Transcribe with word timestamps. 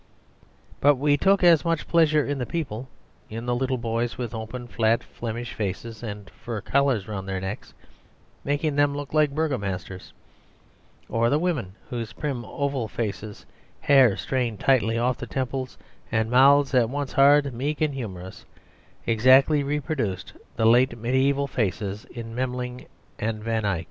But 0.79 0.95
we 0.95 1.15
took 1.15 1.43
as 1.43 1.63
much 1.63 1.87
pleasure 1.87 2.25
in 2.25 2.39
the 2.39 2.45
people, 2.47 2.87
in 3.29 3.45
the 3.45 3.53
little 3.53 3.77
boys 3.77 4.17
with 4.17 4.33
open, 4.33 4.65
flat 4.67 5.03
Flemish 5.03 5.53
faces 5.53 6.01
and 6.01 6.27
fur 6.31 6.59
collars 6.59 7.07
round 7.07 7.27
their 7.29 7.39
necks, 7.39 7.75
making 8.43 8.77
them 8.77 8.95
look 8.97 9.13
like 9.13 9.29
burgomasters; 9.29 10.11
or 11.07 11.29
the 11.29 11.37
women, 11.37 11.75
whose 11.91 12.13
prim, 12.13 12.43
oval 12.45 12.87
faces, 12.87 13.45
hair 13.81 14.17
strained 14.17 14.59
tightly 14.59 14.97
off 14.97 15.19
the 15.19 15.27
temples, 15.27 15.77
and 16.11 16.31
mouths 16.31 16.73
at 16.73 16.89
once 16.89 17.13
hard, 17.13 17.53
meek, 17.53 17.79
and 17.79 17.93
humorous, 17.93 18.43
exactly 19.05 19.61
reproduced 19.61 20.33
the 20.55 20.65
late 20.65 20.97
mediaeval 20.97 21.45
faces 21.45 22.05
in 22.05 22.33
Memling 22.33 22.87
and 23.19 23.43
Van 23.43 23.65
Eyck. 23.65 23.79